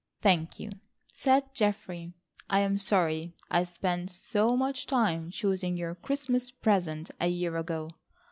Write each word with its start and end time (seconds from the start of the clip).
"Thank 0.19 0.59
you," 0.59 0.71
said 1.13 1.53
Geoffrey, 1.53 2.13
"I'm 2.49 2.79
sorry 2.79 3.35
I 3.51 3.63
spent 3.65 4.09
so 4.09 4.57
much 4.57 4.87
time 4.87 5.29
choosing 5.29 5.77
your 5.77 5.93
Christmas 5.93 6.49
present 6.49 7.11
a 7.19 7.27
year 7.27 7.55
ago." 7.55 7.87